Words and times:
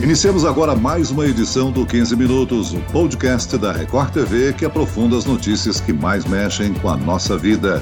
Iniciamos 0.00 0.44
agora 0.44 0.74
mais 0.74 1.12
uma 1.12 1.24
edição 1.24 1.70
do 1.70 1.86
15 1.86 2.16
Minutos, 2.16 2.74
o 2.74 2.80
podcast 2.92 3.56
da 3.56 3.72
Record 3.72 4.10
TV 4.10 4.52
que 4.52 4.64
aprofunda 4.64 5.16
as 5.16 5.24
notícias 5.24 5.80
que 5.80 5.92
mais 5.92 6.24
mexem 6.24 6.74
com 6.74 6.88
a 6.88 6.96
nossa 6.96 7.38
vida. 7.38 7.80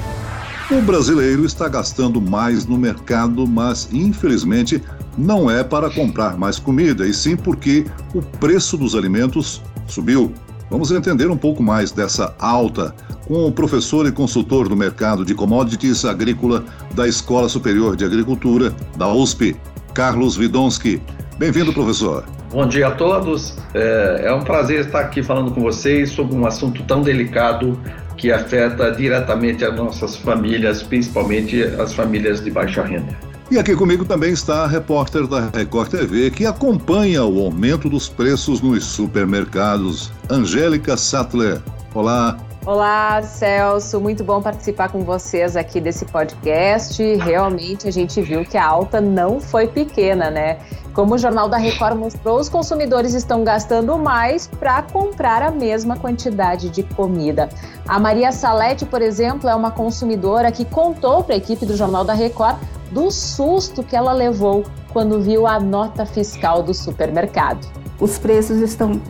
O 0.69 0.79
brasileiro 0.83 1.43
está 1.43 1.67
gastando 1.67 2.21
mais 2.21 2.67
no 2.67 2.77
mercado, 2.77 3.47
mas 3.47 3.89
infelizmente 3.91 4.81
não 5.17 5.49
é 5.49 5.63
para 5.63 5.89
comprar 5.89 6.37
mais 6.37 6.59
comida, 6.59 7.05
e 7.07 7.13
sim 7.13 7.35
porque 7.35 7.83
o 8.13 8.21
preço 8.21 8.77
dos 8.77 8.95
alimentos 8.95 9.59
subiu. 9.87 10.31
Vamos 10.69 10.91
entender 10.91 11.29
um 11.31 11.37
pouco 11.37 11.63
mais 11.63 11.91
dessa 11.91 12.35
alta 12.39 12.95
com 13.27 13.47
o 13.47 13.51
professor 13.51 14.05
e 14.05 14.11
consultor 14.11 14.69
do 14.69 14.77
mercado 14.77 15.25
de 15.25 15.33
commodities 15.33 16.05
agrícola 16.05 16.63
da 16.93 17.07
Escola 17.07 17.49
Superior 17.49 17.95
de 17.95 18.05
Agricultura, 18.05 18.73
da 18.97 19.11
USP, 19.11 19.55
Carlos 19.95 20.37
Vidonski. 20.37 21.01
Bem-vindo, 21.37 21.73
professor. 21.73 22.23
Bom 22.51 22.67
dia 22.67 22.87
a 22.87 22.91
todos. 22.91 23.55
É, 23.73 24.25
é, 24.25 24.33
um 24.33 24.41
prazer 24.41 24.85
estar 24.85 24.99
aqui 24.99 25.23
falando 25.23 25.51
com 25.51 25.61
vocês 25.61 26.11
sobre 26.11 26.35
um 26.35 26.45
assunto 26.45 26.83
tão 26.83 27.01
delicado 27.01 27.79
que 28.15 28.31
afeta 28.31 28.91
diretamente 28.91 29.65
as 29.65 29.75
nossas 29.75 30.15
famílias, 30.15 30.83
principalmente 30.83 31.63
as 31.63 31.93
famílias 31.93 32.43
de 32.43 32.51
baixa 32.51 32.83
renda. 32.83 33.17
E 33.49 33.57
aqui 33.57 33.75
comigo 33.75 34.05
também 34.05 34.31
está 34.31 34.63
a 34.63 34.67
repórter 34.67 35.27
da 35.27 35.49
Record 35.53 35.89
TV 35.89 36.31
que 36.31 36.45
acompanha 36.45 37.23
o 37.23 37.43
aumento 37.45 37.89
dos 37.89 38.07
preços 38.07 38.61
nos 38.61 38.83
supermercados, 38.83 40.11
Angélica 40.29 40.95
Sattler. 40.95 41.59
Olá. 41.93 42.37
Olá, 42.65 43.21
Celso. 43.21 43.99
Muito 43.99 44.23
bom 44.23 44.41
participar 44.41 44.87
com 44.87 45.03
vocês 45.03 45.57
aqui 45.57 45.81
desse 45.81 46.05
podcast. 46.05 47.03
Realmente 47.17 47.89
a 47.89 47.91
gente 47.91 48.21
viu 48.21 48.45
que 48.45 48.57
a 48.57 48.65
alta 48.65 49.01
não 49.01 49.41
foi 49.41 49.67
pequena, 49.67 50.31
né? 50.31 50.59
Como 50.93 51.15
o 51.15 51.17
Jornal 51.17 51.49
da 51.49 51.57
Record 51.57 51.97
mostrou, 51.97 52.39
os 52.39 52.47
consumidores 52.47 53.13
estão 53.13 53.43
gastando 53.43 53.97
mais 53.97 54.47
para 54.47 54.81
comprar 54.81 55.41
a 55.41 55.51
mesma 55.51 55.97
quantidade 55.97 56.69
de 56.69 56.83
comida. 56.83 57.49
A 57.85 57.99
Maria 57.99 58.31
Salete, 58.31 58.85
por 58.85 59.01
exemplo, 59.01 59.49
é 59.49 59.55
uma 59.55 59.71
consumidora 59.71 60.49
que 60.49 60.63
contou 60.63 61.21
para 61.21 61.35
a 61.35 61.37
equipe 61.37 61.65
do 61.65 61.75
Jornal 61.75 62.05
da 62.05 62.13
Record 62.13 62.55
do 62.91 63.11
susto 63.11 63.83
que 63.83 63.93
ela 63.93 64.13
levou 64.13 64.63
quando 64.93 65.19
viu 65.19 65.45
a 65.45 65.59
nota 65.59 66.05
fiscal 66.05 66.63
do 66.63 66.73
supermercado. 66.73 67.67
Os 67.99 68.17
preços 68.17 68.59
estão 68.59 69.01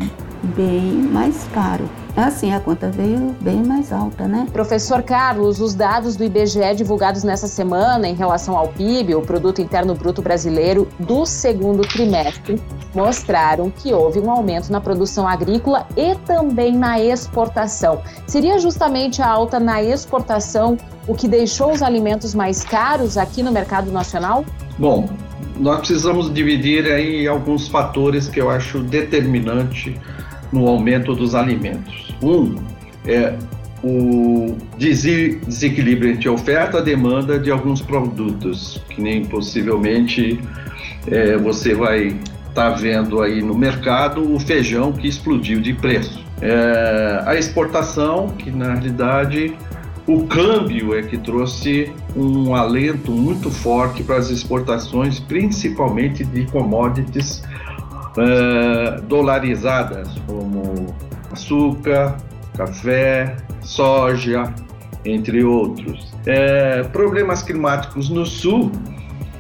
bem 0.44 0.94
mais 0.94 1.44
caros 1.54 1.90
Assim, 2.16 2.54
a 2.54 2.60
conta 2.60 2.92
veio 2.92 3.36
bem 3.42 3.64
mais 3.64 3.92
alta, 3.92 4.28
né? 4.28 4.48
Professor 4.54 5.02
Carlos, 5.02 5.60
os 5.60 5.74
dados 5.74 6.16
do 6.16 6.24
IBGE 6.24 6.76
divulgados 6.76 7.24
nessa 7.24 7.48
semana 7.48 8.08
em 8.08 8.14
relação 8.14 8.56
ao 8.56 8.68
PIB, 8.68 9.16
o 9.16 9.22
Produto 9.22 9.62
Interno 9.62 9.96
Bruto 9.96 10.22
Brasileiro, 10.22 10.88
do 11.00 11.26
segundo 11.26 11.82
trimestre, 11.82 12.62
mostraram 12.94 13.72
que 13.72 13.92
houve 13.92 14.20
um 14.20 14.30
aumento 14.30 14.72
na 14.72 14.80
produção 14.80 15.28
agrícola 15.28 15.88
e 15.98 16.14
também 16.14 16.78
na 16.78 17.02
exportação. 17.02 18.04
Seria 18.28 18.60
justamente 18.60 19.20
a 19.20 19.28
alta 19.28 19.60
na 19.60 19.82
exportação 19.82 20.78
o 21.08 21.16
que 21.16 21.28
deixou 21.28 21.72
os 21.72 21.82
alimentos 21.82 22.36
mais 22.36 22.64
caros 22.64 23.18
aqui 23.18 23.42
no 23.42 23.52
mercado 23.52 23.92
nacional? 23.92 24.46
Bom, 24.78 25.10
nós 25.58 25.80
precisamos 25.80 26.32
dividir 26.32 26.86
aí 26.86 27.28
alguns 27.28 27.68
fatores 27.68 28.28
que 28.28 28.40
eu 28.40 28.52
acho 28.52 28.80
determinante 28.80 30.00
no 30.54 30.68
aumento 30.68 31.16
dos 31.16 31.36
alimentos. 31.36 32.16
Um 32.22 32.56
é 33.06 33.36
o 33.84 34.56
desequilíbrio 34.78 36.12
entre 36.12 36.30
oferta 36.30 36.80
e 36.80 36.84
demanda 36.84 37.38
de 37.38 37.52
alguns 37.52 37.82
produtos, 37.82 38.82
que 38.90 39.02
nem 39.02 39.26
possivelmente 39.26 40.40
é, 41.08 41.36
você 41.36 41.76
vai 41.76 42.08
estar 42.08 42.54
tá 42.54 42.70
vendo 42.70 43.22
aí 43.22 43.42
no 43.42 43.54
mercado 43.54 44.34
o 44.34 44.40
feijão 44.40 44.94
que 44.94 45.08
explodiu 45.08 45.60
de 45.60 45.74
preço. 45.74 46.24
É, 46.42 47.24
a 47.26 47.36
exportação, 47.36 48.30
que 48.30 48.52
na 48.52 48.74
realidade 48.74 49.54
o 50.06 50.24
câmbio 50.28 50.94
é 50.94 51.02
que 51.02 51.18
trouxe 51.18 51.92
um 52.16 52.54
alento 52.54 53.12
muito 53.12 53.50
forte 53.50 54.04
para 54.04 54.18
as 54.18 54.30
exportações, 54.30 55.20
principalmente 55.20 56.24
de 56.24 56.46
commodities 56.46 57.42
uh, 58.18 59.02
dolarizadas, 59.04 60.10
como 60.28 60.94
açúcar, 61.32 62.18
café, 62.56 63.36
soja, 63.62 64.54
entre 65.06 65.44
outros. 65.44 66.14
É, 66.26 66.84
problemas 66.84 67.44
climáticos 67.44 68.10
no 68.10 68.26
sul, 68.26 68.72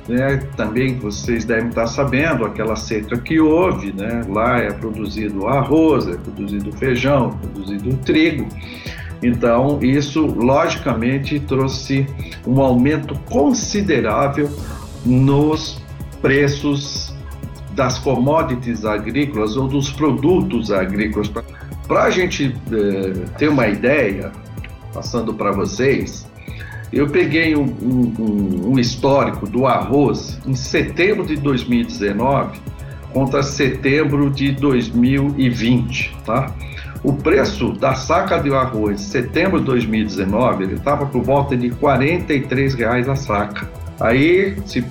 né, 0.07 0.37
também 0.57 0.97
vocês 0.97 1.45
devem 1.45 1.69
estar 1.69 1.87
sabendo, 1.87 2.45
aquela 2.45 2.75
seca 2.75 3.17
que 3.17 3.39
houve, 3.39 3.93
né, 3.93 4.21
lá 4.27 4.57
é 4.57 4.71
produzido 4.71 5.47
arroz, 5.47 6.07
é 6.07 6.15
produzido 6.17 6.71
feijão, 6.73 7.37
é 7.41 7.47
produzido 7.47 7.97
trigo. 7.97 8.47
Então, 9.21 9.79
isso 9.81 10.25
logicamente 10.25 11.39
trouxe 11.39 12.05
um 12.45 12.59
aumento 12.59 13.15
considerável 13.29 14.49
nos 15.05 15.81
preços 16.21 17.12
das 17.73 17.97
commodities 17.99 18.85
agrícolas 18.85 19.57
ou 19.57 19.67
dos 19.67 19.91
produtos 19.91 20.71
agrícolas. 20.71 21.29
Para 21.87 22.03
a 22.03 22.09
gente 22.09 22.55
é, 22.71 23.11
ter 23.37 23.49
uma 23.49 23.67
ideia, 23.67 24.31
passando 24.93 25.33
para 25.33 25.51
vocês, 25.51 26.25
eu 26.91 27.09
peguei 27.09 27.55
um, 27.55 27.63
um, 27.63 28.71
um, 28.71 28.79
histórico 28.79 29.47
do 29.47 29.65
arroz 29.65 30.39
em 30.45 30.53
setembro 30.53 31.25
de 31.25 31.35
2019 31.35 32.59
contra 33.11 33.41
setembro 33.41 34.29
de 34.29 34.51
2020, 34.51 36.15
tá? 36.25 36.53
O 37.03 37.13
preço 37.13 37.73
da 37.73 37.95
saca 37.95 38.39
de 38.39 38.53
arroz 38.53 39.01
em 39.01 39.03
setembro 39.03 39.59
de 39.59 39.65
2019 39.65 40.63
ele 40.63 40.73
estava 40.75 41.05
por 41.05 41.21
volta 41.21 41.57
de 41.57 41.69
43 41.71 42.75
reais 42.75 43.09
a 43.09 43.15
saca. 43.15 43.69
Aí, 43.99 44.55
se 44.65 44.83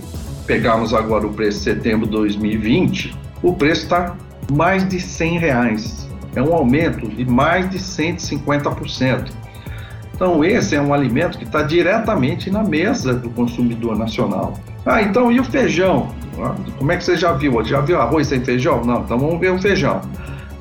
pegarmos 0.46 0.92
agora 0.92 1.26
o 1.26 1.32
preço 1.32 1.58
de 1.58 1.64
setembro 1.64 2.06
de 2.06 2.12
2020, 2.12 3.16
o 3.42 3.52
preço 3.54 3.82
está 3.82 4.16
mais 4.50 4.88
de 4.88 5.00
100 5.00 5.38
reais. 5.38 6.08
É 6.34 6.42
um 6.42 6.54
aumento 6.54 7.06
de 7.08 7.24
mais 7.24 7.68
de 7.68 7.78
150%. 7.78 9.30
Então, 10.14 10.44
esse 10.44 10.74
é 10.76 10.80
um 10.80 10.94
alimento 10.94 11.36
que 11.36 11.44
está 11.44 11.62
diretamente 11.62 12.50
na 12.50 12.62
mesa 12.62 13.12
do 13.12 13.30
consumidor 13.30 13.98
nacional. 13.98 14.54
Ah, 14.84 15.02
então 15.02 15.30
e 15.32 15.40
o 15.40 15.44
feijão? 15.44 16.10
Ah, 16.38 16.54
como 16.78 16.92
é 16.92 16.96
que 16.96 17.04
você 17.04 17.16
já 17.16 17.32
viu? 17.32 17.62
Já 17.64 17.80
viu 17.80 18.00
arroz 18.00 18.28
sem 18.28 18.44
feijão? 18.44 18.84
Não, 18.84 19.00
então 19.02 19.18
vamos 19.18 19.40
ver 19.40 19.52
o 19.52 19.58
feijão. 19.60 20.00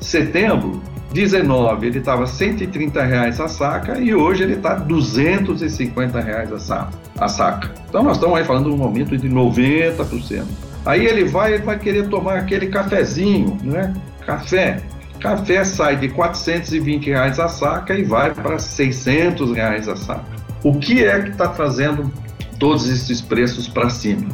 Setembro, 0.00 0.82
19, 1.12 1.86
ele 1.86 1.98
estava 1.98 2.26
130 2.26 3.02
reais 3.02 3.40
a 3.40 3.46
saca 3.46 3.98
e 3.98 4.14
hoje 4.14 4.42
ele 4.42 4.54
está 4.54 4.74
250 4.74 6.20
reais 6.20 6.52
a 6.52 6.58
saca, 6.58 6.90
a 7.18 7.28
saca. 7.28 7.70
Então 7.88 8.02
nós 8.02 8.16
estamos 8.16 8.38
aí 8.38 8.44
falando 8.44 8.70
de 8.70 8.76
um 8.76 8.82
aumento 8.82 9.16
de 9.16 9.28
90%. 9.28 10.44
Aí 10.84 11.06
ele 11.06 11.24
vai, 11.24 11.54
ele 11.54 11.62
vai 11.62 11.78
querer 11.78 12.08
tomar 12.08 12.38
aquele 12.38 12.66
cafezinho, 12.66 13.58
né? 13.62 13.94
Café. 14.26 14.82
Café 15.20 15.64
sai 15.64 15.96
de 15.96 16.08
420 16.08 17.06
reais 17.06 17.38
a 17.38 17.48
saca 17.48 17.94
e 17.94 18.02
vai 18.02 18.34
para 18.34 18.58
600 18.58 19.52
reais 19.52 19.88
a 19.88 19.94
saca. 19.94 20.24
O 20.64 20.78
que 20.78 21.04
é 21.04 21.20
que 21.20 21.30
está 21.30 21.48
trazendo 21.48 22.10
todos 22.58 22.88
esses 22.88 23.20
preços 23.20 23.68
para 23.68 23.90
cima? 23.90 24.28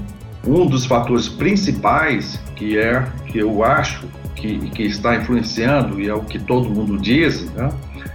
Um 0.46 0.64
dos 0.66 0.86
fatores 0.86 1.28
principais 1.28 2.40
que 2.56 2.78
é 2.78 3.04
que 3.26 3.38
eu 3.38 3.62
acho 3.62 4.06
que, 4.38 4.70
que 4.70 4.84
está 4.84 5.16
influenciando, 5.16 6.00
e 6.00 6.08
é 6.08 6.14
o 6.14 6.22
que 6.22 6.38
todo 6.38 6.70
mundo 6.70 6.98
diz, 6.98 7.50
né, 7.52 7.70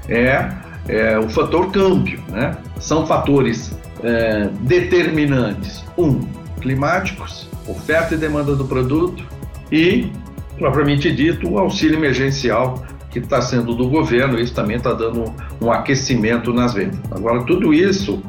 é, 0.08 0.52
é 0.88 1.20
o 1.20 1.30
fator 1.30 1.72
câmbio. 1.72 2.22
Né? 2.30 2.56
São 2.80 3.06
fatores 3.06 3.78
é, 4.04 4.50
determinantes. 4.62 5.84
Um, 5.98 6.22
climáticos, 6.62 7.50
oferta 7.68 8.16
e 8.16 8.18
demanda 8.18 8.56
do 8.56 8.66
produto, 8.66 9.24
e, 9.72 10.12
propriamente 10.58 11.12
dito, 11.12 11.50
o 11.50 11.58
auxílio 11.58 11.98
emergencial 11.98 12.84
que 13.12 13.19
está 13.19 13.42
sendo 13.42 13.76
do 13.76 13.88
governo, 13.90 14.40
isso 14.40 14.56
também 14.56 14.78
está 14.78 14.94
dando 14.94 15.26
um 15.62 15.72
aquecimento 15.72 16.54
nas 16.54 16.74
vendas. 16.74 17.00
Agora, 17.12 17.44
tudo 17.44 17.74
isso 17.74 18.24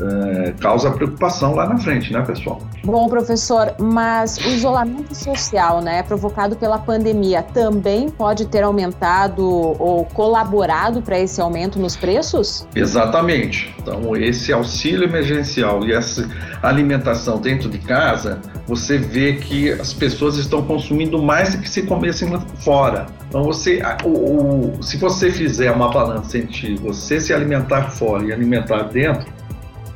é, 0.00 0.52
causa 0.60 0.90
preocupação 0.90 1.54
lá 1.54 1.66
na 1.66 1.78
frente, 1.78 2.12
né, 2.12 2.22
pessoal? 2.22 2.60
Bom, 2.84 3.08
professor, 3.08 3.74
mas 3.78 4.36
o 4.38 4.48
isolamento 4.48 5.14
social, 5.14 5.80
né, 5.80 6.02
provocado 6.02 6.56
pela 6.56 6.78
pandemia, 6.78 7.42
também 7.42 8.08
pode 8.08 8.46
ter 8.46 8.62
aumentado 8.62 9.44
ou 9.44 10.04
colaborado 10.04 11.02
para 11.02 11.18
esse 11.18 11.40
aumento 11.40 11.78
nos 11.78 11.96
preços? 11.96 12.66
Exatamente. 12.74 13.74
Então, 13.78 14.16
esse 14.16 14.52
auxílio 14.52 15.04
emergencial 15.04 15.84
e 15.84 15.92
essa 15.92 16.28
alimentação 16.62 17.38
dentro 17.38 17.68
de 17.68 17.78
casa, 17.78 18.40
você 18.66 18.98
vê 18.98 19.34
que 19.34 19.72
as 19.72 19.92
pessoas 19.92 20.36
estão 20.36 20.62
consumindo 20.62 21.22
mais 21.22 21.54
do 21.54 21.62
que 21.62 21.70
se 21.70 21.82
comessem 21.82 22.30
lá 22.30 22.40
fora. 22.58 23.06
Então, 23.28 23.44
você, 23.44 23.82
o, 24.04 24.78
o, 24.78 24.82
se 24.82 24.96
você 24.96 25.30
fizer 25.30 25.70
uma 25.70 25.90
balança 25.90 26.38
entre 26.38 26.76
você 26.76 27.20
se 27.20 27.32
alimentar 27.32 27.90
fora 27.90 28.24
e 28.24 28.32
alimentar 28.32 28.84
dentro, 28.84 29.35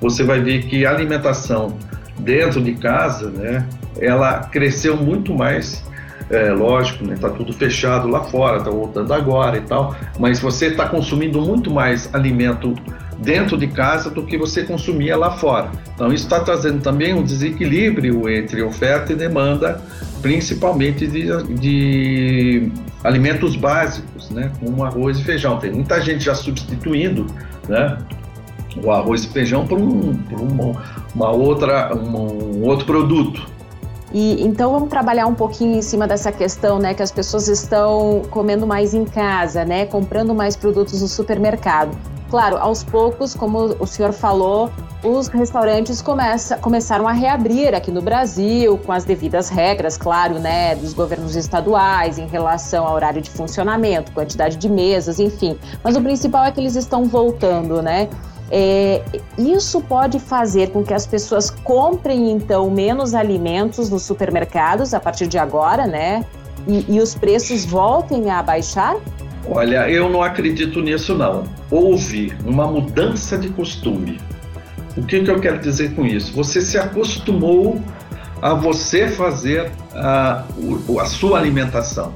você 0.01 0.25
vai 0.25 0.41
ver 0.41 0.65
que 0.65 0.87
a 0.87 0.91
alimentação 0.91 1.77
dentro 2.19 2.61
de 2.63 2.75
casa, 2.75 3.31
né, 3.31 3.67
ela 3.99 4.41
cresceu 4.45 4.97
muito 4.97 5.35
mais 5.35 5.83
é 6.31 6.53
lógico, 6.53 7.05
né, 7.05 7.17
tá 7.21 7.29
tudo 7.29 7.53
fechado 7.53 8.07
lá 8.07 8.23
fora, 8.23 8.59
está 8.59 8.71
voltando 8.71 9.13
agora 9.13 9.59
e 9.59 9.63
tal, 9.63 9.97
mas 10.17 10.39
você 10.39 10.67
está 10.67 10.89
consumindo 10.89 11.41
muito 11.43 11.73
mais 11.73 12.09
alimento 12.15 12.73
dentro 13.19 13.59
de 13.59 13.67
casa 13.67 14.09
do 14.11 14.25
que 14.25 14.39
você 14.39 14.63
consumia 14.63 15.17
lá 15.17 15.33
fora. 15.33 15.71
Então 15.93 16.13
isso 16.13 16.25
está 16.25 16.39
trazendo 16.41 16.81
também 16.81 17.13
um 17.13 17.25
desequilíbrio 17.25 18.29
entre 18.31 18.63
oferta 18.63 19.13
e 19.13 19.17
demanda, 19.17 19.83
principalmente 20.23 21.05
de, 21.07 21.27
de 21.55 22.73
alimentos 23.03 23.57
básicos, 23.57 24.31
né, 24.31 24.53
como 24.61 24.85
arroz 24.85 25.19
e 25.19 25.25
feijão. 25.25 25.59
Tem 25.59 25.73
muita 25.73 26.01
gente 26.01 26.25
já 26.25 26.35
substituindo, 26.35 27.27
né, 27.69 27.99
o 28.83 28.91
arroz 28.91 29.25
e 29.25 29.29
feijão 29.29 29.67
por, 29.67 29.79
um, 29.79 30.19
uma, 30.33 30.83
uma 31.15 31.31
outra, 31.31 31.95
um 31.97 32.63
outro 32.65 32.87
produto. 32.87 33.47
E 34.13 34.43
então 34.45 34.73
vamos 34.73 34.89
trabalhar 34.89 35.27
um 35.27 35.35
pouquinho 35.35 35.77
em 35.77 35.83
cima 35.83 36.07
dessa 36.07 36.33
questão, 36.33 36.79
né, 36.79 36.95
que 36.95 37.03
as 37.03 37.13
pessoas 37.13 37.47
estão 37.49 38.23
comendo 38.31 38.67
mais 38.67 38.93
em 38.93 39.05
casa, 39.05 39.65
né, 39.65 39.87
comprando 39.87 40.35
mais 40.35 40.57
produtos 40.57 41.01
no 41.01 41.09
supermercado. 41.09 41.97
Claro, 42.29 42.57
aos 42.59 42.85
poucos, 42.85 43.35
como 43.35 43.77
o 43.81 43.87
senhor 43.87 44.13
falou, 44.13 44.71
os 45.03 45.27
restaurantes 45.27 46.01
começa, 46.01 46.57
começaram 46.59 47.09
a 47.09 47.13
reabrir 47.13 47.75
aqui 47.75 47.91
no 47.91 48.01
Brasil, 48.01 48.79
com 48.79 48.93
as 48.93 49.05
devidas 49.05 49.49
regras, 49.49 49.97
claro, 49.97 50.39
né, 50.39 50.77
dos 50.77 50.93
governos 50.93 51.35
estaduais 51.35 52.19
em 52.19 52.27
relação 52.29 52.87
ao 52.87 52.95
horário 52.95 53.21
de 53.21 53.31
funcionamento, 53.31 54.13
quantidade 54.13 54.57
de 54.57 54.69
mesas, 54.69 55.19
enfim. 55.19 55.59
Mas 55.83 55.97
o 55.97 56.01
principal 56.01 56.45
é 56.45 56.53
que 56.53 56.61
eles 56.61 56.77
estão 56.77 57.05
voltando, 57.05 57.83
né? 57.83 58.09
É, 58.51 59.03
isso 59.39 59.81
pode 59.81 60.19
fazer 60.19 60.71
com 60.71 60.83
que 60.83 60.93
as 60.93 61.07
pessoas 61.07 61.51
comprem 61.51 62.31
então 62.33 62.69
menos 62.71 63.15
alimentos 63.15 63.89
nos 63.89 64.03
supermercados 64.03 64.93
a 64.93 64.99
partir 64.99 65.29
de 65.29 65.39
agora, 65.39 65.87
né? 65.87 66.25
E, 66.67 66.97
e 66.97 67.01
os 67.01 67.15
preços 67.15 67.65
voltem 67.65 68.31
a 68.31 68.43
baixar? 68.43 68.97
Olha, 69.49 69.89
eu 69.89 70.09
não 70.09 70.23
acredito 70.23 70.83
nisso 70.83 71.15
não. 71.15 71.45
Houve 71.71 72.33
uma 72.45 72.67
mudança 72.67 73.39
de 73.39 73.49
costume. 73.49 74.21
O 74.97 75.03
que, 75.03 75.23
que 75.23 75.31
eu 75.31 75.41
quero 75.41 75.61
dizer 75.61 75.95
com 75.95 76.05
isso? 76.05 76.33
Você 76.35 76.61
se 76.61 76.77
acostumou 76.77 77.81
a 78.43 78.55
você 78.55 79.09
fazer 79.09 79.71
a, 79.95 80.45
a 81.01 81.05
sua 81.07 81.39
alimentação. 81.39 82.13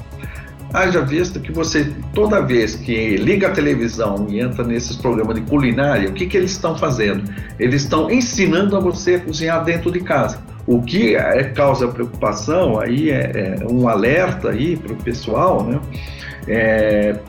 Haja 0.74 1.02
visto 1.02 1.38
que 1.38 1.52
você, 1.52 1.88
toda 2.12 2.40
vez 2.40 2.74
que 2.74 3.16
liga 3.16 3.46
a 3.46 3.50
televisão 3.52 4.26
e 4.28 4.40
entra 4.40 4.64
nesses 4.64 4.96
programas 4.96 5.36
de 5.36 5.42
culinária, 5.42 6.08
o 6.08 6.12
que, 6.12 6.26
que 6.26 6.36
eles 6.36 6.50
estão 6.50 6.76
fazendo? 6.76 7.22
Eles 7.60 7.82
estão 7.82 8.10
ensinando 8.10 8.76
a 8.76 8.80
você 8.80 9.14
a 9.14 9.20
cozinhar 9.20 9.62
dentro 9.62 9.92
de 9.92 10.00
casa. 10.00 10.42
O 10.66 10.82
que 10.82 11.14
é, 11.14 11.44
causa 11.44 11.86
preocupação 11.86 12.80
aí 12.80 13.08
é, 13.12 13.60
é 13.62 13.72
um 13.72 13.88
alerta 13.88 14.50
aí 14.50 14.76
para 14.76 14.92
o 14.92 14.96
pessoal, 14.96 15.62
né? 15.62 15.80
É, 16.48 17.20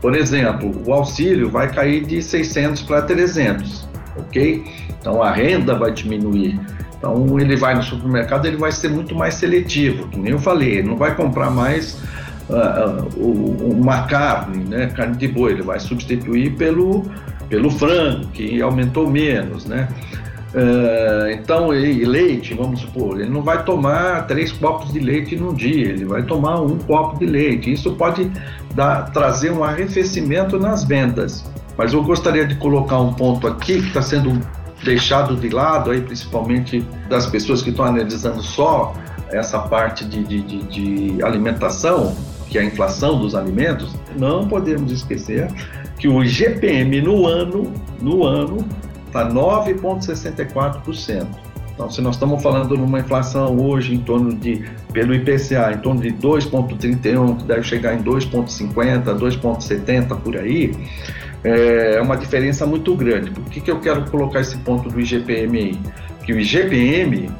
por 0.00 0.14
exemplo, 0.14 0.72
o 0.86 0.92
auxílio 0.92 1.50
vai 1.50 1.72
cair 1.72 2.04
de 2.04 2.22
600 2.22 2.82
para 2.82 3.02
300, 3.02 3.88
ok? 4.16 4.64
Então 5.00 5.20
a 5.20 5.32
renda 5.32 5.74
vai 5.74 5.90
diminuir. 5.90 6.60
Então 6.98 7.36
ele 7.40 7.56
vai 7.56 7.74
no 7.74 7.82
supermercado, 7.82 8.46
ele 8.46 8.58
vai 8.58 8.70
ser 8.70 8.90
muito 8.90 9.12
mais 9.12 9.34
seletivo, 9.34 10.06
que 10.06 10.20
nem 10.20 10.30
eu 10.30 10.38
falei, 10.38 10.74
ele 10.74 10.88
não 10.88 10.96
vai 10.96 11.16
comprar 11.16 11.50
mais 11.50 11.98
uma 13.16 14.02
carne, 14.02 14.64
né, 14.64 14.86
carne 14.88 15.16
de 15.16 15.28
boi, 15.28 15.52
ele 15.52 15.62
vai 15.62 15.80
substituir 15.80 16.54
pelo, 16.56 17.04
pelo 17.48 17.70
frango, 17.70 18.26
que 18.28 18.60
aumentou 18.60 19.08
menos, 19.08 19.64
né? 19.64 19.88
Uh, 20.54 21.30
então, 21.30 21.74
e 21.74 22.04
leite, 22.04 22.52
vamos 22.52 22.80
supor, 22.80 23.18
ele 23.18 23.30
não 23.30 23.40
vai 23.42 23.64
tomar 23.64 24.26
três 24.26 24.52
copos 24.52 24.92
de 24.92 25.00
leite 25.00 25.34
num 25.34 25.54
dia, 25.54 25.88
ele 25.88 26.04
vai 26.04 26.22
tomar 26.24 26.60
um 26.60 26.76
copo 26.76 27.18
de 27.18 27.24
leite. 27.24 27.72
Isso 27.72 27.92
pode 27.92 28.30
dar, 28.74 29.10
trazer 29.12 29.50
um 29.50 29.64
arrefecimento 29.64 30.58
nas 30.58 30.84
vendas. 30.84 31.50
Mas 31.76 31.94
eu 31.94 32.02
gostaria 32.02 32.46
de 32.46 32.54
colocar 32.56 32.98
um 33.00 33.14
ponto 33.14 33.46
aqui 33.46 33.80
que 33.80 33.88
está 33.88 34.02
sendo 34.02 34.38
deixado 34.84 35.36
de 35.36 35.48
lado, 35.48 35.90
aí, 35.90 36.02
principalmente 36.02 36.86
das 37.08 37.24
pessoas 37.26 37.62
que 37.62 37.70
estão 37.70 37.86
analisando 37.86 38.42
só 38.42 38.92
essa 39.30 39.58
parte 39.58 40.04
de, 40.04 40.22
de, 40.22 40.42
de, 40.42 40.62
de 40.64 41.22
alimentação, 41.22 42.14
que 42.52 42.58
é 42.58 42.60
a 42.60 42.64
inflação 42.64 43.18
dos 43.18 43.34
alimentos, 43.34 43.96
não 44.14 44.46
podemos 44.46 44.92
esquecer 44.92 45.48
que 45.98 46.06
o 46.06 46.22
GPM 46.22 47.00
no 47.00 47.26
ano, 47.26 47.72
no 47.98 48.24
ano, 48.24 48.58
está 49.06 49.26
9,64%. 49.30 51.26
Então, 51.72 51.90
se 51.90 52.02
nós 52.02 52.16
estamos 52.16 52.42
falando 52.42 52.76
numa 52.76 52.98
inflação 52.98 53.58
hoje 53.58 53.94
em 53.94 53.98
torno 54.00 54.34
de, 54.34 54.62
pelo 54.92 55.14
IPCA, 55.14 55.72
em 55.72 55.78
torno 55.78 56.02
de 56.02 56.10
2,31, 56.10 57.38
que 57.38 57.44
deve 57.44 57.62
chegar 57.62 57.94
em 57.94 58.02
2,50, 58.02 59.04
2,70 59.18 60.14
por 60.20 60.36
aí, 60.36 60.76
é 61.42 61.98
uma 62.02 62.18
diferença 62.18 62.66
muito 62.66 62.94
grande. 62.94 63.30
Por 63.30 63.44
que, 63.44 63.62
que 63.62 63.70
eu 63.70 63.80
quero 63.80 64.04
colocar 64.10 64.40
esse 64.40 64.58
ponto 64.58 64.90
do 64.90 65.00
IGPM 65.00 65.58
aí? 65.58 65.80
Que 66.26 66.34
o 66.34 66.38
IGPM 66.38 67.30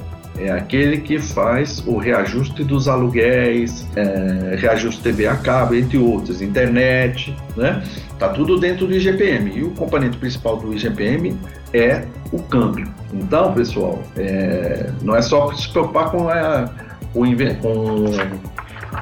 é 0.43 0.51
aquele 0.51 0.99
que 0.99 1.19
faz 1.19 1.83
o 1.87 1.97
reajuste 1.97 2.65
dos 2.65 2.89
aluguéis, 2.89 3.87
é, 3.97 4.57
reajuste 4.57 5.01
TV 5.03 5.27
a 5.27 5.37
cabo, 5.37 5.75
entre 5.75 5.99
outros, 5.99 6.43
internet, 6.43 7.37
né? 7.57 7.83
Tá 8.19 8.29
tudo 8.29 8.59
dentro 8.59 8.87
do 8.87 8.95
IGPM. 8.95 9.59
E 9.59 9.63
o 9.63 9.71
componente 9.71 10.17
principal 10.17 10.57
do 10.57 10.75
IGPM 10.75 11.37
é 11.73 12.05
o 12.33 12.43
câmbio. 12.43 12.89
Então, 13.13 13.53
pessoal, 13.53 14.03
é, 14.17 14.91
não 15.03 15.15
é 15.17 15.23
só 15.23 15.53
se 15.53 15.69
preocupar 15.69 16.11
com 16.11 16.29
a, 16.29 16.71
com, 17.13 17.25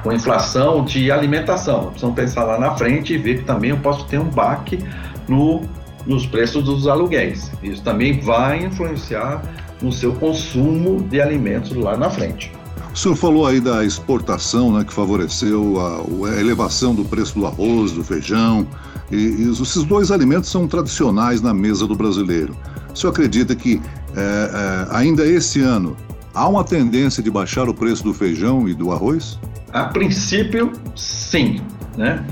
com 0.03 0.09
a 0.09 0.15
inflação 0.15 0.83
de 0.83 1.11
alimentação. 1.11 1.87
Precisamos 1.87 2.15
pensar 2.15 2.43
lá 2.43 2.59
na 2.59 2.75
frente 2.75 3.13
e 3.13 3.17
ver 3.17 3.39
que 3.39 3.43
também 3.43 3.71
eu 3.71 3.77
posso 3.77 4.05
ter 4.05 4.19
um 4.19 4.29
baque 4.29 4.79
no, 5.27 5.61
nos 6.05 6.25
preços 6.25 6.63
dos 6.63 6.87
aluguéis. 6.87 7.51
Isso 7.61 7.83
também 7.83 8.19
vai 8.19 8.63
influenciar 8.63 9.41
no 9.81 9.91
seu 9.91 10.13
consumo 10.13 11.01
de 11.03 11.21
alimentos 11.21 11.71
lá 11.75 11.97
na 11.97 12.09
frente. 12.09 12.51
O 12.93 12.97
senhor 12.97 13.15
falou 13.15 13.47
aí 13.47 13.61
da 13.61 13.85
exportação, 13.85 14.73
né, 14.73 14.83
que 14.83 14.93
favoreceu 14.93 15.79
a, 15.79 16.27
a 16.29 16.39
elevação 16.39 16.93
do 16.93 17.05
preço 17.05 17.39
do 17.39 17.45
arroz, 17.45 17.93
do 17.93 18.03
feijão. 18.03 18.67
E, 19.09 19.15
e, 19.15 19.51
esses 19.51 19.83
dois 19.83 20.11
alimentos 20.11 20.49
são 20.49 20.67
tradicionais 20.67 21.41
na 21.41 21.53
mesa 21.53 21.87
do 21.87 21.95
brasileiro. 21.95 22.55
O 22.93 22.97
senhor 22.97 23.11
acredita 23.11 23.55
que 23.55 23.81
é, 24.15 24.19
é, 24.19 24.95
ainda 24.95 25.25
esse 25.25 25.61
ano 25.61 25.95
há 26.33 26.47
uma 26.47 26.65
tendência 26.65 27.23
de 27.23 27.31
baixar 27.31 27.69
o 27.69 27.73
preço 27.73 28.03
do 28.03 28.13
feijão 28.13 28.67
e 28.67 28.73
do 28.73 28.91
arroz? 28.91 29.39
A 29.71 29.85
princípio, 29.85 30.73
sim. 30.95 31.61
Né? 31.97 32.25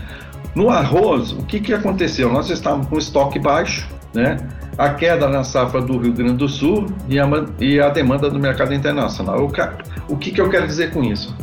No 0.56 0.70
arroz, 0.70 1.32
o 1.32 1.44
que, 1.44 1.62
que 1.62 1.74
aconteceu? 1.74 2.32
Nós 2.32 2.50
estávamos 2.50 2.88
com 2.88 2.98
estoque 2.98 3.39
baixo, 3.39 3.88
né? 4.13 4.38
A 4.79 4.93
queda 4.93 5.27
na 5.27 5.43
safra 5.43 5.81
do 5.81 5.98
Rio 5.98 6.13
Grande 6.13 6.38
do 6.38 6.48
Sul 6.48 6.86
e 7.09 7.19
a, 7.19 7.27
e 7.59 7.81
a 7.81 7.89
demanda 7.89 8.29
do 8.29 8.39
mercado 8.39 8.74
internacional. 8.74 9.45
O, 9.45 10.13
o 10.13 10.15
que, 10.15 10.31
que 10.31 10.39
eu 10.39 10.50
quero 10.50 10.65
dizer 10.65 10.91
com 10.91 11.03
isso? 11.03 11.36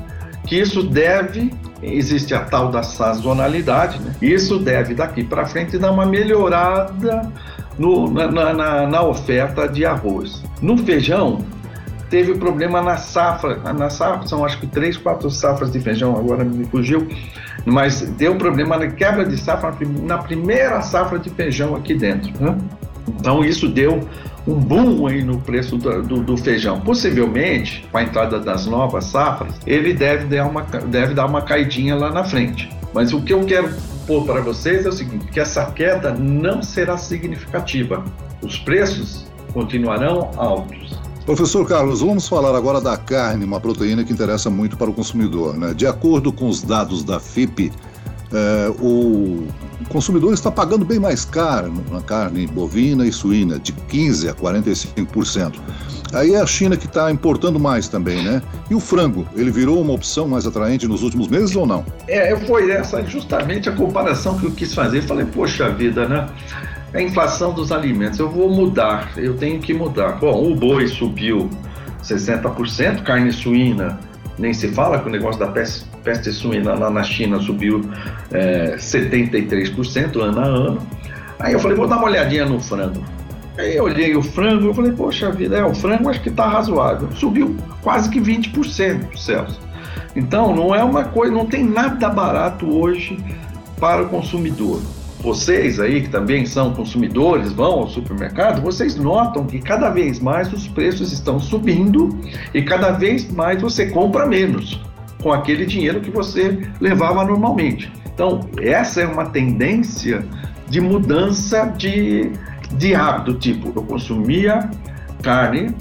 Que 0.46 0.58
isso 0.58 0.82
deve, 0.82 1.52
existe 1.82 2.34
a 2.34 2.40
tal 2.40 2.70
da 2.70 2.82
sazonalidade, 2.82 4.00
né? 4.00 4.14
isso 4.22 4.58
deve 4.58 4.94
daqui 4.94 5.22
para 5.22 5.44
frente 5.44 5.76
dar 5.76 5.90
uma 5.90 6.06
melhorada 6.06 7.30
no, 7.78 8.10
na, 8.10 8.54
na, 8.54 8.86
na, 8.86 9.02
oferta 9.02 9.68
de 9.68 9.84
arroz. 9.84 10.42
No 10.62 10.78
feijão, 10.78 11.44
teve 12.08 12.36
problema 12.36 12.80
na 12.80 12.96
safra, 12.96 13.56
na 13.74 13.90
safra 13.90 14.26
são 14.26 14.46
acho 14.46 14.58
que 14.60 14.66
três, 14.66 14.96
quatro 14.96 15.30
safras 15.30 15.70
de 15.70 15.78
feijão, 15.78 16.16
agora 16.16 16.42
me 16.42 16.64
fugiu, 16.64 17.06
mas 17.66 18.00
deu 18.00 18.36
problema 18.36 18.78
na 18.78 18.86
quebra 18.86 19.26
de 19.26 19.36
safra 19.36 19.74
na 20.02 20.16
primeira 20.16 20.80
safra 20.80 21.18
de 21.18 21.28
feijão 21.28 21.76
aqui 21.76 21.92
dentro. 21.92 22.32
Né? 22.40 22.56
Então 23.08 23.44
isso 23.44 23.68
deu 23.68 24.06
um 24.46 24.54
boom 24.54 25.06
aí 25.06 25.22
no 25.22 25.38
preço 25.38 25.76
do, 25.76 26.02
do, 26.02 26.22
do, 26.22 26.36
feijão. 26.36 26.80
Possivelmente, 26.80 27.86
com 27.90 27.98
a 27.98 28.02
entrada 28.02 28.38
das 28.38 28.66
novas 28.66 29.06
safras, 29.06 29.54
ele 29.66 29.92
deve 29.92 30.24
dar, 30.26 30.46
uma, 30.46 30.62
deve 30.62 31.14
dar 31.14 31.26
uma 31.26 31.42
caidinha 31.42 31.96
lá 31.96 32.12
na 32.12 32.24
frente. 32.24 32.70
Mas 32.94 33.12
o 33.12 33.20
que 33.20 33.32
eu 33.32 33.44
quero 33.44 33.74
pôr 34.06 34.24
para 34.24 34.40
vocês 34.40 34.86
é 34.86 34.88
o 34.88 34.92
seguinte, 34.92 35.26
que 35.26 35.40
essa 35.40 35.66
queda 35.66 36.14
não 36.14 36.62
será 36.62 36.96
significativa. 36.96 38.04
Os 38.40 38.58
preços 38.58 39.26
continuarão 39.52 40.30
altos. 40.36 40.96
Professor 41.24 41.66
Carlos, 41.66 42.02
vamos 42.02 42.28
falar 42.28 42.56
agora 42.56 42.80
da 42.80 42.96
carne, 42.96 43.44
uma 43.44 43.60
proteína 43.60 44.04
que 44.04 44.12
interessa 44.12 44.48
muito 44.48 44.76
para 44.76 44.88
o 44.88 44.94
consumidor. 44.94 45.56
Né? 45.56 45.74
De 45.74 45.84
acordo 45.84 46.32
com 46.32 46.48
os 46.48 46.62
dados 46.62 47.02
da 47.02 47.18
FIP, 47.18 47.72
é, 48.32 48.68
o 48.80 49.46
consumidor 49.88 50.32
está 50.32 50.50
pagando 50.50 50.84
bem 50.84 50.98
mais 50.98 51.24
caro 51.24 51.72
na 51.90 52.00
carne 52.00 52.46
bovina 52.46 53.06
e 53.06 53.12
suína, 53.12 53.58
de 53.58 53.72
15% 53.72 54.30
a 54.30 54.34
45%. 54.34 55.60
Aí 56.12 56.34
é 56.34 56.40
a 56.40 56.46
China 56.46 56.76
que 56.76 56.86
está 56.86 57.10
importando 57.10 57.58
mais 57.58 57.88
também, 57.88 58.22
né? 58.22 58.40
E 58.70 58.74
o 58.74 58.80
frango, 58.80 59.26
ele 59.34 59.50
virou 59.50 59.80
uma 59.80 59.92
opção 59.92 60.28
mais 60.28 60.46
atraente 60.46 60.86
nos 60.86 61.02
últimos 61.02 61.28
meses 61.28 61.54
ou 61.56 61.66
não? 61.66 61.84
É, 62.08 62.34
foi 62.46 62.70
essa 62.70 63.02
justamente 63.04 63.68
a 63.68 63.72
comparação 63.72 64.38
que 64.38 64.46
eu 64.46 64.52
quis 64.52 64.72
fazer. 64.72 65.02
Falei, 65.02 65.26
poxa 65.26 65.68
vida, 65.68 66.08
né? 66.08 66.28
A 66.94 67.02
inflação 67.02 67.52
dos 67.52 67.72
alimentos, 67.72 68.18
eu 68.18 68.30
vou 68.30 68.48
mudar, 68.48 69.12
eu 69.16 69.36
tenho 69.36 69.60
que 69.60 69.74
mudar. 69.74 70.12
Bom, 70.12 70.50
o 70.50 70.54
boi 70.54 70.86
subiu 70.86 71.50
60%, 72.02 73.02
carne 73.02 73.32
suína 73.32 73.98
nem 74.38 74.52
se 74.52 74.68
fala 74.68 74.98
com 74.98 75.08
o 75.08 75.12
negócio 75.12 75.38
da 75.38 75.46
peste 75.48 76.32
suína 76.32 76.74
lá 76.74 76.90
na 76.90 77.02
China 77.02 77.38
subiu 77.40 77.88
é, 78.30 78.76
73% 78.76 80.20
ano 80.20 80.40
a 80.40 80.44
ano. 80.44 80.86
Aí 81.38 81.52
eu 81.52 81.60
falei, 81.60 81.76
vou 81.76 81.86
dar 81.86 81.96
uma 81.96 82.06
olhadinha 82.06 82.44
no 82.44 82.60
frango. 82.60 83.02
Aí 83.58 83.76
eu 83.76 83.84
olhei 83.84 84.14
o 84.14 84.22
frango, 84.22 84.66
eu 84.66 84.74
falei, 84.74 84.92
poxa 84.92 85.30
vida, 85.30 85.56
é, 85.56 85.64
o 85.64 85.74
frango 85.74 86.08
acho 86.10 86.20
que 86.20 86.28
está 86.28 86.46
razoável. 86.46 87.08
Subiu 87.12 87.56
quase 87.82 88.10
que 88.10 88.20
20%, 88.20 89.16
Celso. 89.16 89.60
Então 90.14 90.54
não 90.54 90.74
é 90.74 90.82
uma 90.82 91.04
coisa, 91.04 91.32
não 91.32 91.46
tem 91.46 91.64
nada 91.64 92.08
barato 92.08 92.66
hoje 92.66 93.18
para 93.78 94.02
o 94.02 94.08
consumidor. 94.08 94.80
Vocês 95.26 95.80
aí 95.80 96.02
que 96.02 96.08
também 96.08 96.46
são 96.46 96.72
consumidores, 96.72 97.50
vão 97.50 97.80
ao 97.80 97.88
supermercado, 97.88 98.62
vocês 98.62 98.94
notam 98.94 99.44
que 99.44 99.58
cada 99.58 99.90
vez 99.90 100.20
mais 100.20 100.52
os 100.52 100.68
preços 100.68 101.10
estão 101.10 101.40
subindo 101.40 102.16
e 102.54 102.62
cada 102.62 102.92
vez 102.92 103.28
mais 103.32 103.60
você 103.60 103.86
compra 103.86 104.24
menos 104.24 104.80
com 105.20 105.32
aquele 105.32 105.66
dinheiro 105.66 106.00
que 106.00 106.12
você 106.12 106.70
levava 106.80 107.24
normalmente. 107.24 107.92
Então, 108.14 108.48
essa 108.60 109.00
é 109.00 109.04
uma 109.04 109.26
tendência 109.26 110.24
de 110.68 110.80
mudança 110.80 111.74
de, 111.76 112.30
de 112.74 112.94
hábito, 112.94 113.34
tipo, 113.34 113.72
eu 113.74 113.82
consumia 113.82 114.70
carne, 115.24 115.74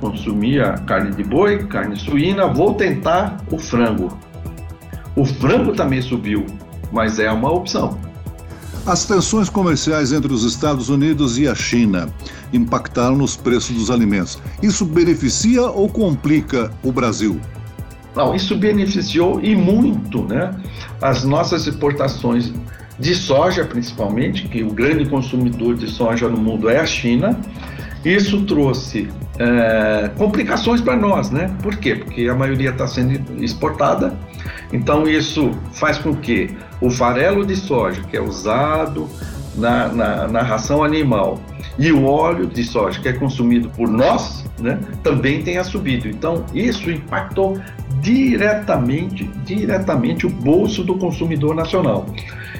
consumia 0.00 0.72
carne 0.86 1.10
de 1.10 1.22
boi, 1.22 1.66
carne 1.66 1.96
suína, 1.96 2.46
vou 2.46 2.72
tentar 2.72 3.44
o 3.52 3.58
frango. 3.58 4.08
O 5.14 5.26
frango 5.26 5.74
também 5.74 6.00
subiu, 6.00 6.46
mas 6.90 7.18
é 7.18 7.30
uma 7.30 7.52
opção. 7.52 8.08
As 8.86 9.04
tensões 9.04 9.48
comerciais 9.48 10.12
entre 10.12 10.32
os 10.32 10.42
Estados 10.42 10.88
Unidos 10.88 11.38
e 11.38 11.46
a 11.46 11.54
China 11.54 12.08
impactaram 12.52 13.16
nos 13.16 13.36
preços 13.36 13.76
dos 13.76 13.90
alimentos. 13.90 14.38
Isso 14.62 14.84
beneficia 14.84 15.62
ou 15.62 15.88
complica 15.88 16.70
o 16.82 16.90
Brasil? 16.90 17.38
Não, 18.16 18.34
isso 18.34 18.56
beneficiou 18.56 19.40
e 19.40 19.54
muito, 19.54 20.22
né? 20.24 20.58
As 21.00 21.24
nossas 21.24 21.66
exportações 21.66 22.52
de 22.98 23.14
soja, 23.14 23.64
principalmente, 23.64 24.48
que 24.48 24.62
o 24.62 24.70
grande 24.70 25.08
consumidor 25.08 25.74
de 25.74 25.88
soja 25.88 26.28
no 26.28 26.38
mundo 26.38 26.68
é 26.68 26.80
a 26.80 26.86
China. 26.86 27.38
Isso 28.04 28.44
trouxe 28.44 29.08
é, 29.38 30.10
complicações 30.16 30.80
para 30.80 30.96
nós, 30.96 31.30
né? 31.30 31.54
Por 31.62 31.76
quê? 31.76 31.96
Porque 31.96 32.28
a 32.28 32.34
maioria 32.34 32.70
está 32.70 32.86
sendo 32.88 33.42
exportada, 33.44 34.18
então 34.72 35.06
isso 35.06 35.50
faz 35.72 35.98
com 35.98 36.16
que 36.16 36.56
o 36.80 36.90
farelo 36.90 37.44
de 37.44 37.56
soja, 37.56 38.02
que 38.02 38.16
é 38.16 38.20
usado 38.20 39.08
na, 39.54 39.88
na, 39.88 40.28
na 40.28 40.42
ração 40.42 40.82
animal, 40.82 41.40
e 41.78 41.92
o 41.92 42.04
óleo 42.06 42.46
de 42.46 42.62
soja, 42.64 43.00
que 43.00 43.08
é 43.08 43.12
consumido 43.12 43.70
por 43.70 43.88
nós, 43.88 44.44
né, 44.58 44.78
também 45.02 45.42
tenha 45.42 45.64
subido. 45.64 46.08
Então, 46.08 46.44
isso 46.54 46.90
impactou 46.90 47.58
diretamente, 48.00 49.24
diretamente 49.44 50.26
o 50.26 50.30
bolso 50.30 50.84
do 50.84 50.96
consumidor 50.96 51.54
nacional. 51.54 52.06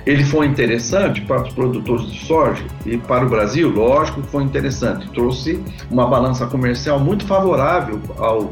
Ele 0.07 0.25
foi 0.25 0.47
interessante 0.47 1.21
para 1.21 1.43
os 1.43 1.53
produtores 1.53 2.11
de 2.11 2.25
soja 2.25 2.65
e 2.87 2.97
para 2.97 3.27
o 3.27 3.29
Brasil, 3.29 3.69
lógico 3.71 4.23
que 4.23 4.29
foi 4.29 4.43
interessante. 4.43 5.09
Trouxe 5.11 5.63
uma 5.91 6.07
balança 6.07 6.47
comercial 6.47 6.99
muito 6.99 7.27
favorável 7.27 8.01
ao, 8.17 8.51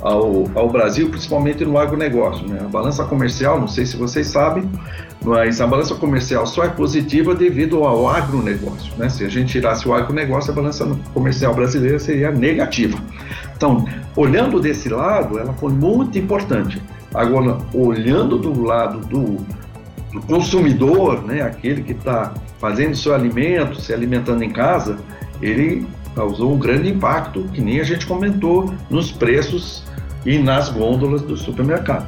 ao, 0.00 0.50
ao 0.54 0.68
Brasil, 0.68 1.08
principalmente 1.08 1.64
no 1.64 1.78
agronegócio. 1.78 2.46
Né? 2.48 2.58
A 2.60 2.68
balança 2.68 3.04
comercial, 3.04 3.60
não 3.60 3.68
sei 3.68 3.86
se 3.86 3.96
vocês 3.96 4.26
sabem, 4.26 4.68
mas 5.24 5.60
a 5.60 5.66
balança 5.66 5.94
comercial 5.94 6.46
só 6.46 6.64
é 6.64 6.68
positiva 6.68 7.34
devido 7.34 7.84
ao 7.84 8.08
agronegócio. 8.08 8.92
Né? 8.96 9.08
Se 9.08 9.24
a 9.24 9.28
gente 9.28 9.52
tirasse 9.52 9.88
o 9.88 9.94
agronegócio, 9.94 10.52
a 10.52 10.54
balança 10.54 10.86
comercial 11.12 11.54
brasileira 11.54 11.98
seria 11.98 12.30
negativa. 12.30 12.98
Então, 13.56 13.84
olhando 14.14 14.60
desse 14.60 14.88
lado, 14.88 15.38
ela 15.38 15.52
foi 15.54 15.72
muito 15.72 16.16
importante. 16.18 16.80
Agora, 17.12 17.58
olhando 17.74 18.38
do 18.38 18.62
lado 18.62 19.00
do 19.00 19.38
do 20.12 20.20
consumidor, 20.22 21.22
né, 21.22 21.42
aquele 21.42 21.82
que 21.82 21.92
está 21.92 22.32
fazendo 22.58 22.96
seu 22.96 23.14
alimento, 23.14 23.80
se 23.80 23.92
alimentando 23.92 24.42
em 24.42 24.50
casa, 24.50 24.98
ele 25.40 25.86
causou 26.14 26.54
um 26.54 26.58
grande 26.58 26.88
impacto, 26.88 27.44
que 27.52 27.60
nem 27.60 27.80
a 27.80 27.84
gente 27.84 28.06
comentou, 28.06 28.72
nos 28.90 29.12
preços 29.12 29.84
e 30.24 30.38
nas 30.38 30.68
gôndolas 30.68 31.22
do 31.22 31.36
supermercado. 31.36 32.06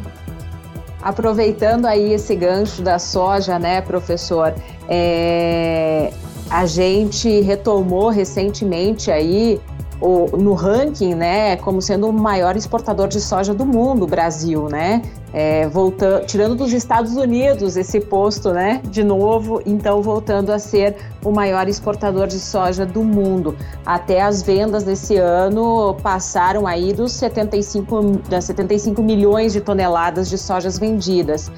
Aproveitando 1.03 1.87
aí 1.87 2.13
esse 2.13 2.35
gancho 2.35 2.83
da 2.83 2.99
soja, 2.99 3.59
né, 3.59 3.81
professor, 3.81 4.55
é, 4.89 6.13
a 6.51 6.67
gente 6.67 7.41
retomou 7.41 8.09
recentemente 8.09 9.11
aí 9.11 9.61
o, 10.01 10.37
no 10.37 10.55
ranking, 10.55 11.15
né, 11.15 11.57
como 11.57 11.83
sendo 11.83 12.09
o 12.09 12.13
maior 12.13 12.57
exportador 12.57 13.09
de 13.09 13.21
soja 13.21 13.53
do 13.53 13.67
mundo, 13.67 14.05
o 14.05 14.07
Brasil, 14.07 14.69
né? 14.69 15.03
É, 15.33 15.69
voltando, 15.69 16.27
tirando 16.27 16.57
dos 16.57 16.73
Estados 16.73 17.15
Unidos 17.15 17.77
esse 17.77 18.01
posto, 18.01 18.53
né, 18.53 18.81
de 18.85 19.05
novo, 19.05 19.63
então 19.65 20.03
voltando 20.03 20.51
a 20.51 20.59
ser 20.59 20.97
o 21.25 21.31
maior 21.31 21.69
exportador 21.69 22.27
de 22.27 22.41
soja 22.41 22.85
do 22.85 23.05
mundo. 23.05 23.57
Até 23.87 24.23
as 24.23 24.43
vendas 24.43 24.83
desse 24.83 25.17
ano 25.17 25.95
passaram 26.03 26.67
aí 26.67 26.93
dos 26.93 27.13
75, 27.13 28.03
das 28.29 28.45
75 28.45 29.01
milhões 29.03 29.53
de 29.53 29.61
toneladas 29.61 30.29
de 30.29 30.37
sojas 30.37 30.79
vendidas. 30.79 31.51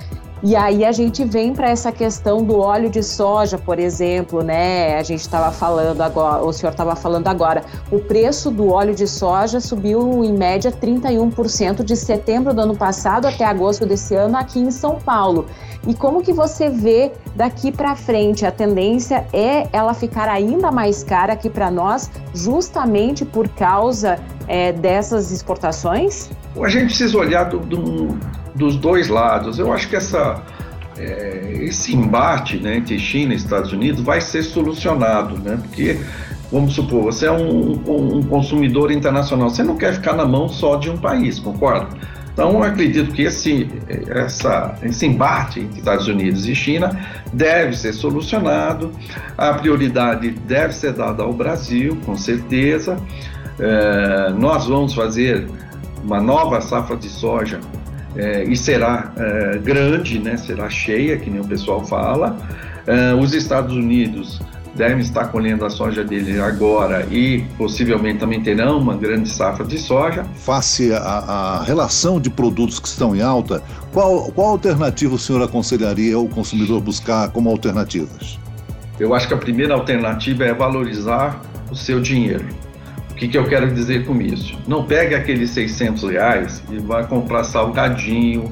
E 0.44 0.56
aí 0.56 0.84
a 0.84 0.90
gente 0.90 1.24
vem 1.24 1.52
para 1.52 1.70
essa 1.70 1.92
questão 1.92 2.42
do 2.42 2.58
óleo 2.58 2.90
de 2.90 3.00
soja, 3.00 3.56
por 3.56 3.78
exemplo, 3.78 4.42
né? 4.42 4.98
A 4.98 5.02
gente 5.04 5.20
estava 5.20 5.52
falando 5.52 6.00
agora, 6.00 6.42
o 6.42 6.52
senhor 6.52 6.72
estava 6.72 6.96
falando 6.96 7.28
agora, 7.28 7.62
o 7.92 8.00
preço 8.00 8.50
do 8.50 8.68
óleo 8.68 8.92
de 8.92 9.06
soja 9.06 9.60
subiu 9.60 10.24
em 10.24 10.32
média 10.32 10.72
31% 10.72 11.84
de 11.84 11.96
setembro 11.96 12.52
do 12.52 12.60
ano 12.60 12.76
passado 12.76 13.26
até 13.28 13.44
agosto 13.44 13.86
desse 13.86 14.16
ano 14.16 14.36
aqui 14.36 14.58
em 14.58 14.72
São 14.72 14.96
Paulo. 14.96 15.46
E 15.86 15.94
como 15.94 16.22
que 16.22 16.32
você 16.32 16.68
vê 16.68 17.12
daqui 17.36 17.70
para 17.70 17.94
frente? 17.94 18.44
A 18.44 18.50
tendência 18.50 19.24
é 19.32 19.68
ela 19.72 19.94
ficar 19.94 20.28
ainda 20.28 20.72
mais 20.72 21.04
cara 21.04 21.34
aqui 21.34 21.48
para 21.48 21.70
nós, 21.70 22.10
justamente 22.34 23.24
por 23.24 23.48
causa 23.48 24.18
é, 24.48 24.72
dessas 24.72 25.30
exportações? 25.30 26.30
A 26.60 26.68
gente 26.68 26.86
precisa 26.86 27.16
olhar 27.16 27.44
do, 27.44 27.60
do 27.60 28.18
dos 28.54 28.76
dois 28.76 29.08
lados. 29.08 29.58
Eu 29.58 29.72
acho 29.72 29.88
que 29.88 29.96
essa, 29.96 30.42
é, 30.98 31.58
esse 31.60 31.94
embate 31.94 32.58
né, 32.58 32.76
entre 32.76 32.98
China 32.98 33.32
e 33.32 33.36
Estados 33.36 33.72
Unidos 33.72 34.02
vai 34.02 34.20
ser 34.20 34.42
solucionado, 34.42 35.38
né? 35.38 35.58
Porque, 35.60 35.98
vamos 36.50 36.74
supor, 36.74 37.04
você 37.04 37.26
é 37.26 37.32
um, 37.32 37.72
um 38.18 38.22
consumidor 38.24 38.90
internacional, 38.90 39.50
você 39.50 39.62
não 39.62 39.76
quer 39.76 39.94
ficar 39.94 40.14
na 40.14 40.26
mão 40.26 40.48
só 40.48 40.76
de 40.76 40.90
um 40.90 40.96
país, 40.96 41.38
concorda? 41.38 41.88
Então, 42.32 42.62
acredito 42.62 43.12
que 43.12 43.22
esse, 43.22 43.68
essa, 44.08 44.74
esse 44.82 45.04
embate 45.04 45.60
entre 45.60 45.78
Estados 45.78 46.08
Unidos 46.08 46.48
e 46.48 46.54
China 46.54 46.98
deve 47.30 47.76
ser 47.76 47.92
solucionado, 47.92 48.90
a 49.36 49.52
prioridade 49.52 50.30
deve 50.30 50.72
ser 50.72 50.94
dada 50.94 51.22
ao 51.22 51.32
Brasil, 51.34 51.98
com 52.06 52.16
certeza. 52.16 52.96
É, 53.58 54.30
nós 54.30 54.66
vamos 54.66 54.94
fazer 54.94 55.46
uma 56.02 56.22
nova 56.22 56.62
safra 56.62 56.96
de 56.96 57.08
soja 57.08 57.60
é, 58.16 58.44
e 58.44 58.56
será 58.56 59.12
é, 59.16 59.58
grande, 59.58 60.18
né, 60.18 60.36
será 60.36 60.68
cheia, 60.68 61.16
que 61.16 61.30
nem 61.30 61.40
o 61.40 61.46
pessoal 61.46 61.84
fala. 61.84 62.36
É, 62.86 63.14
os 63.14 63.32
Estados 63.34 63.74
Unidos 63.74 64.40
devem 64.74 65.00
estar 65.00 65.26
colhendo 65.26 65.64
a 65.64 65.70
soja 65.70 66.02
dele 66.02 66.40
agora 66.40 67.06
e 67.10 67.44
possivelmente 67.58 68.18
também 68.18 68.42
terão 68.42 68.78
uma 68.78 68.96
grande 68.96 69.28
safra 69.28 69.64
de 69.64 69.78
soja. 69.78 70.24
Face 70.36 70.92
à 70.94 71.62
relação 71.66 72.20
de 72.20 72.30
produtos 72.30 72.78
que 72.80 72.88
estão 72.88 73.14
em 73.14 73.20
alta, 73.20 73.62
qual, 73.92 74.32
qual 74.32 74.48
alternativa 74.48 75.14
o 75.14 75.18
senhor 75.18 75.42
aconselharia 75.42 76.18
o 76.18 76.28
consumidor 76.28 76.80
buscar 76.80 77.30
como 77.30 77.50
alternativas? 77.50 78.38
Eu 78.98 79.14
acho 79.14 79.28
que 79.28 79.34
a 79.34 79.38
primeira 79.38 79.74
alternativa 79.74 80.44
é 80.44 80.54
valorizar 80.54 81.40
o 81.70 81.76
seu 81.76 82.00
dinheiro 82.00 82.46
que, 83.22 83.28
que 83.28 83.38
eu 83.38 83.44
quero 83.44 83.72
dizer 83.72 84.04
com 84.04 84.20
isso? 84.20 84.58
Não 84.66 84.84
pegue 84.84 85.14
aqueles 85.14 85.50
600 85.50 86.10
reais 86.10 86.62
e 86.72 86.78
vá 86.78 87.04
comprar 87.04 87.44
salgadinho 87.44 88.44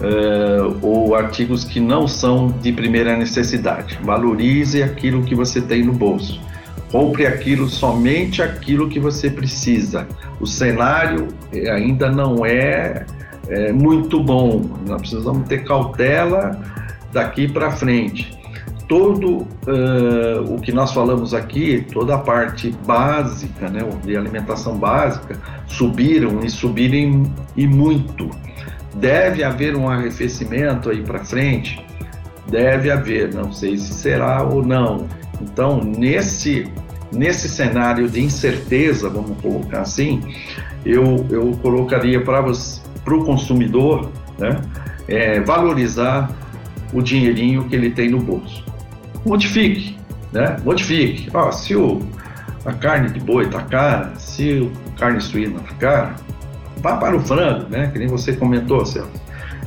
uh, 0.00 0.78
ou 0.80 1.14
artigos 1.14 1.64
que 1.64 1.78
não 1.78 2.08
são 2.08 2.48
de 2.48 2.72
primeira 2.72 3.14
necessidade. 3.14 3.98
Valorize 4.02 4.82
aquilo 4.82 5.22
que 5.22 5.34
você 5.34 5.60
tem 5.60 5.82
no 5.82 5.92
bolso. 5.92 6.40
Compre 6.90 7.26
aquilo, 7.26 7.68
somente 7.68 8.40
aquilo 8.40 8.88
que 8.88 8.98
você 8.98 9.28
precisa. 9.28 10.06
O 10.40 10.46
cenário 10.46 11.28
eh, 11.52 11.68
ainda 11.68 12.10
não 12.10 12.46
é, 12.46 13.04
é 13.48 13.72
muito 13.72 14.22
bom. 14.22 14.64
Nós 14.86 15.00
precisamos 15.00 15.46
ter 15.48 15.64
cautela 15.64 16.58
daqui 17.12 17.48
para 17.48 17.72
frente 17.72 18.35
todo 18.88 19.38
uh, 19.38 20.54
o 20.54 20.60
que 20.60 20.72
nós 20.72 20.92
falamos 20.92 21.34
aqui, 21.34 21.84
toda 21.92 22.14
a 22.14 22.18
parte 22.18 22.70
básica, 22.86 23.68
né, 23.68 23.80
de 24.04 24.16
alimentação 24.16 24.76
básica, 24.76 25.40
subiram 25.66 26.40
e 26.40 26.50
subirem 26.50 27.32
e 27.56 27.66
muito. 27.66 28.30
Deve 28.94 29.42
haver 29.42 29.76
um 29.76 29.88
arrefecimento 29.88 30.88
aí 30.88 31.02
para 31.02 31.24
frente? 31.24 31.84
Deve 32.48 32.90
haver, 32.90 33.34
não 33.34 33.52
sei 33.52 33.76
se 33.76 33.92
será 33.92 34.42
ou 34.42 34.64
não. 34.64 35.08
Então, 35.40 35.82
nesse, 35.82 36.70
nesse 37.12 37.48
cenário 37.48 38.08
de 38.08 38.22
incerteza, 38.22 39.10
vamos 39.10 39.40
colocar 39.40 39.80
assim, 39.80 40.20
eu, 40.84 41.26
eu 41.28 41.58
colocaria 41.60 42.20
para 42.22 42.40
o 42.40 43.24
consumidor, 43.24 44.10
né, 44.38 44.60
é, 45.08 45.40
valorizar 45.40 46.30
o 46.92 47.02
dinheirinho 47.02 47.68
que 47.68 47.74
ele 47.74 47.90
tem 47.90 48.08
no 48.08 48.20
bolso. 48.20 48.64
Modifique, 49.26 49.98
né? 50.32 50.56
Modifique. 50.64 51.28
Ó, 51.34 51.50
se 51.50 51.74
o, 51.74 52.00
a 52.64 52.72
carne 52.72 53.10
de 53.10 53.18
boi 53.18 53.46
está 53.46 53.62
cara, 53.62 54.12
se 54.16 54.70
a 54.94 54.98
carne 54.98 55.20
suína 55.20 55.60
está 55.60 55.74
cara, 55.74 56.16
vá 56.78 56.96
para 56.96 57.16
o 57.16 57.20
frango, 57.20 57.68
né? 57.68 57.90
Que 57.92 57.98
nem 57.98 58.08
você 58.08 58.32
comentou, 58.34 58.86
Celso. 58.86 59.10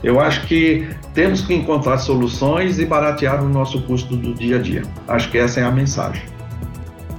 Eu 0.01 0.19
acho 0.19 0.47
que 0.47 0.87
temos 1.13 1.41
que 1.41 1.53
encontrar 1.53 1.97
soluções 1.97 2.79
e 2.79 2.85
baratear 2.85 3.43
o 3.43 3.49
nosso 3.49 3.81
custo 3.81 4.15
do 4.15 4.33
dia 4.33 4.55
a 4.55 4.61
dia. 4.61 4.83
Acho 5.07 5.29
que 5.29 5.37
essa 5.37 5.59
é 5.59 5.63
a 5.63 5.71
mensagem. 5.71 6.23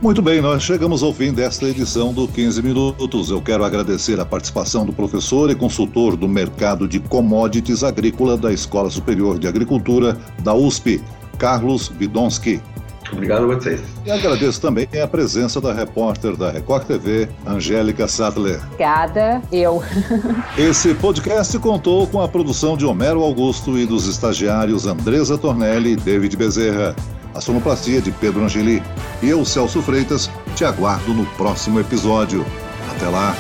Muito 0.01 0.23
bem, 0.23 0.41
nós 0.41 0.63
chegamos 0.63 1.03
ao 1.03 1.13
fim 1.13 1.31
desta 1.31 1.69
edição 1.69 2.15
do 2.15 2.27
15 2.27 2.63
Minutos. 2.63 3.31
Eu 3.31 3.43
quero 3.43 3.63
agradecer 3.65 4.19
a 4.19 4.25
participação 4.25 4.87
do 4.87 4.95
professor 4.95 5.51
e 5.51 5.55
consultor 5.55 6.17
do 6.17 6.27
mercado 6.27 6.89
de 6.89 6.99
commodities 6.99 7.85
agrícola 7.85 8.35
da 8.35 8.51
Escola 8.51 8.89
Superior 8.89 9.39
de 9.39 9.47
Agricultura 9.47 10.17
da 10.43 10.55
USP, 10.55 11.03
Carlos 11.41 11.89
Bidonski. 11.89 12.63
Obrigado 13.13 13.51
a 13.51 13.57
vocês. 13.57 13.81
E 14.07 14.11
agradeço 14.11 14.61
também 14.61 14.87
a 15.03 15.09
presença 15.09 15.61
da 15.61 15.73
repórter 15.73 16.37
da 16.37 16.53
Record 16.53 16.85
TV, 16.85 17.29
Angélica 17.45 18.07
Sattler. 18.07 18.61
Obrigada, 18.67 19.43
eu. 19.51 19.83
Esse 20.57 20.95
podcast 20.95 21.59
contou 21.59 22.07
com 22.07 22.21
a 22.21 22.29
produção 22.29 22.77
de 22.77 22.87
Homero 22.87 23.23
Augusto 23.25 23.77
e 23.77 23.85
dos 23.85 24.07
estagiários 24.07 24.87
Andresa 24.87 25.37
Tornelli 25.37 25.93
e 25.93 25.97
David 25.97 26.37
Bezerra 26.37 26.95
a 27.35 27.41
sonoplastia 27.41 28.01
de 28.01 28.11
Pedro 28.11 28.45
Angeli. 28.45 28.83
E 29.23 29.29
eu, 29.29 29.45
Celso 29.45 29.81
Freitas, 29.83 30.31
te 30.55 30.65
aguardo 30.65 31.15
no 31.15 31.25
próximo 31.37 31.81
episódio. 31.81 32.45
Até 32.91 33.09
lá! 33.09 33.35